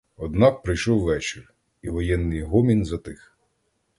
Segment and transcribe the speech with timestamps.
[0.17, 3.37] Однак прийшов вечір— і воєнний гомін затих.